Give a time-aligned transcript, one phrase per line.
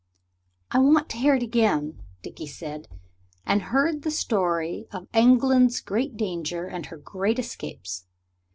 [0.71, 2.87] "I want to hear it again," Dickie said.
[3.45, 8.07] And heard the story of England's great danger and her great escapes.